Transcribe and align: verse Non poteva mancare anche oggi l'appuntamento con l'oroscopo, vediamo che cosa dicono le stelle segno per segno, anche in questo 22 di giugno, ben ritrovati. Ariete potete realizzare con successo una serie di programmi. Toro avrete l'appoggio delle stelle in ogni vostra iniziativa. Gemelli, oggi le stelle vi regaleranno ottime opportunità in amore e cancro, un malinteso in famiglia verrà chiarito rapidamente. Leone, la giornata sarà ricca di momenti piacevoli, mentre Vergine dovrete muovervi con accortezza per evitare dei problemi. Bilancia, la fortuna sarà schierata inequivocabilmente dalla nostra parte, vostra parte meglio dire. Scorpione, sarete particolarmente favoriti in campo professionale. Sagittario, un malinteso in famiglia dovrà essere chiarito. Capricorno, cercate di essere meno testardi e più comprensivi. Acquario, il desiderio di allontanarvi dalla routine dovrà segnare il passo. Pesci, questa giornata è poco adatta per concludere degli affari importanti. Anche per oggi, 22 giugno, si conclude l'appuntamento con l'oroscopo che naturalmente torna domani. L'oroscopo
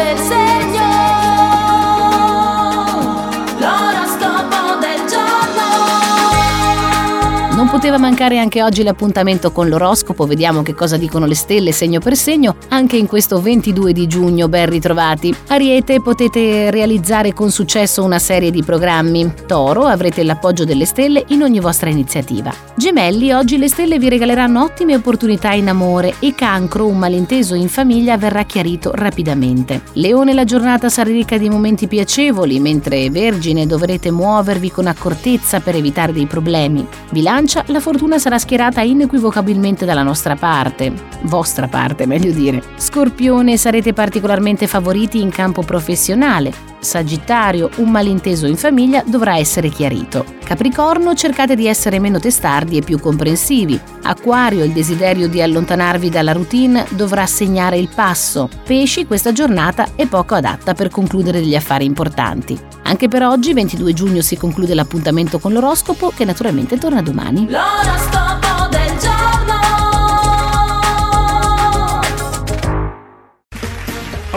verse 0.00 0.39
Non 7.60 7.68
poteva 7.68 7.98
mancare 7.98 8.38
anche 8.38 8.62
oggi 8.62 8.82
l'appuntamento 8.82 9.52
con 9.52 9.68
l'oroscopo, 9.68 10.24
vediamo 10.24 10.62
che 10.62 10.74
cosa 10.74 10.96
dicono 10.96 11.26
le 11.26 11.34
stelle 11.34 11.72
segno 11.72 12.00
per 12.00 12.16
segno, 12.16 12.56
anche 12.68 12.96
in 12.96 13.06
questo 13.06 13.38
22 13.38 13.92
di 13.92 14.06
giugno, 14.06 14.48
ben 14.48 14.70
ritrovati. 14.70 15.34
Ariete 15.48 16.00
potete 16.00 16.70
realizzare 16.70 17.34
con 17.34 17.50
successo 17.50 18.02
una 18.02 18.18
serie 18.18 18.50
di 18.50 18.62
programmi. 18.62 19.30
Toro 19.46 19.84
avrete 19.84 20.24
l'appoggio 20.24 20.64
delle 20.64 20.86
stelle 20.86 21.22
in 21.28 21.42
ogni 21.42 21.60
vostra 21.60 21.90
iniziativa. 21.90 22.50
Gemelli, 22.74 23.30
oggi 23.30 23.58
le 23.58 23.68
stelle 23.68 23.98
vi 23.98 24.08
regaleranno 24.08 24.62
ottime 24.62 24.94
opportunità 24.94 25.52
in 25.52 25.68
amore 25.68 26.14
e 26.18 26.34
cancro, 26.34 26.86
un 26.86 26.96
malinteso 26.96 27.54
in 27.54 27.68
famiglia 27.68 28.16
verrà 28.16 28.44
chiarito 28.44 28.92
rapidamente. 28.94 29.82
Leone, 29.92 30.32
la 30.32 30.44
giornata 30.44 30.88
sarà 30.88 31.10
ricca 31.10 31.36
di 31.36 31.50
momenti 31.50 31.88
piacevoli, 31.88 32.58
mentre 32.58 33.10
Vergine 33.10 33.66
dovrete 33.66 34.10
muovervi 34.10 34.70
con 34.70 34.86
accortezza 34.86 35.60
per 35.60 35.76
evitare 35.76 36.14
dei 36.14 36.24
problemi. 36.24 36.86
Bilancia, 37.50 37.64
la 37.72 37.80
fortuna 37.80 38.18
sarà 38.18 38.38
schierata 38.38 38.80
inequivocabilmente 38.80 39.84
dalla 39.84 40.04
nostra 40.04 40.36
parte, 40.36 40.92
vostra 41.22 41.66
parte 41.66 42.06
meglio 42.06 42.30
dire. 42.30 42.62
Scorpione, 42.76 43.56
sarete 43.56 43.92
particolarmente 43.92 44.68
favoriti 44.68 45.20
in 45.20 45.30
campo 45.30 45.62
professionale. 45.62 46.52
Sagittario, 46.80 47.70
un 47.76 47.90
malinteso 47.90 48.46
in 48.46 48.56
famiglia 48.56 49.04
dovrà 49.06 49.36
essere 49.36 49.68
chiarito. 49.68 50.24
Capricorno, 50.42 51.14
cercate 51.14 51.54
di 51.54 51.66
essere 51.66 52.00
meno 52.00 52.18
testardi 52.18 52.78
e 52.78 52.82
più 52.82 52.98
comprensivi. 52.98 53.78
Acquario, 54.02 54.64
il 54.64 54.72
desiderio 54.72 55.28
di 55.28 55.40
allontanarvi 55.40 56.08
dalla 56.08 56.32
routine 56.32 56.86
dovrà 56.90 57.26
segnare 57.26 57.78
il 57.78 57.90
passo. 57.94 58.48
Pesci, 58.64 59.06
questa 59.06 59.32
giornata 59.32 59.90
è 59.94 60.06
poco 60.06 60.34
adatta 60.34 60.74
per 60.74 60.88
concludere 60.88 61.40
degli 61.40 61.54
affari 61.54 61.84
importanti. 61.84 62.58
Anche 62.82 63.08
per 63.08 63.22
oggi, 63.22 63.52
22 63.52 63.92
giugno, 63.92 64.22
si 64.22 64.36
conclude 64.36 64.74
l'appuntamento 64.74 65.38
con 65.38 65.52
l'oroscopo 65.52 66.12
che 66.16 66.24
naturalmente 66.24 66.78
torna 66.78 67.02
domani. 67.02 67.48
L'oroscopo 67.48 68.49